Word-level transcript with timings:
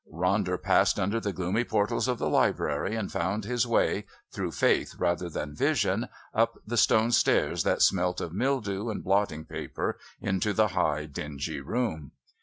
Ronder 0.11 0.59
passed 0.59 0.99
under 0.99 1.19
the 1.19 1.31
gloomy 1.31 1.63
portals 1.63 2.07
of 2.07 2.17
the 2.17 2.27
Library 2.27 2.95
and 2.95 3.11
found 3.11 3.45
his 3.45 3.67
way, 3.67 4.07
through 4.31 4.51
faith 4.53 4.95
rather 4.95 5.29
than 5.29 5.53
vision, 5.53 6.09
up 6.33 6.57
the 6.65 6.75
stone 6.75 7.11
stairs 7.11 7.61
that 7.65 7.83
smelt 7.83 8.19
of 8.19 8.33
mildew 8.33 8.89
and 8.89 9.03
blotting 9.03 9.45
paper, 9.45 9.99
into 10.19 10.53
the 10.53 10.69
high 10.69 11.05
dingy 11.05 11.59
room. 11.61 12.13